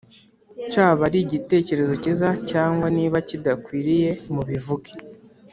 cyaba 0.71 1.01
ari 1.09 1.17
igitekerezo 1.25 1.93
cyiza 2.01 2.27
cyangwa 2.49 2.87
niba 2.97 3.17
kidakwiriye 3.27 4.09
mubivuge 4.33 4.91